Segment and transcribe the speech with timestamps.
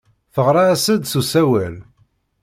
[0.33, 1.75] Teɣra-as-d s usawal.